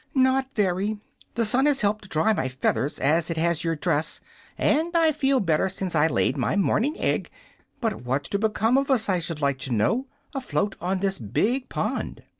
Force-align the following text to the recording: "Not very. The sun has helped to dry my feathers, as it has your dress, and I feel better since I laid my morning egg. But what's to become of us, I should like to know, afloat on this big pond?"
"Not 0.15 0.51
very. 0.53 0.97
The 1.35 1.45
sun 1.45 1.67
has 1.67 1.81
helped 1.81 2.01
to 2.05 2.09
dry 2.09 2.33
my 2.33 2.47
feathers, 2.49 2.97
as 2.97 3.29
it 3.29 3.37
has 3.37 3.63
your 3.63 3.75
dress, 3.75 4.19
and 4.57 4.95
I 4.97 5.11
feel 5.11 5.39
better 5.39 5.69
since 5.69 5.93
I 5.93 6.07
laid 6.07 6.37
my 6.37 6.55
morning 6.55 6.97
egg. 6.99 7.29
But 7.79 8.01
what's 8.01 8.29
to 8.29 8.39
become 8.39 8.79
of 8.79 8.89
us, 8.89 9.07
I 9.09 9.19
should 9.19 9.41
like 9.41 9.59
to 9.59 9.71
know, 9.71 10.07
afloat 10.33 10.75
on 10.81 11.01
this 11.01 11.19
big 11.19 11.69
pond?" 11.69 12.23